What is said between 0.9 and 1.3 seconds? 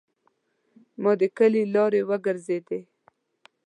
ما د